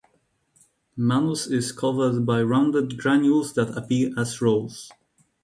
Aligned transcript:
Manus 0.97 1.45
is 1.45 1.71
covered 1.71 2.25
by 2.25 2.41
rounded 2.41 2.97
granules 2.97 3.53
that 3.53 3.77
appear 3.77 4.09
as 4.17 4.41
rows. 4.41 4.91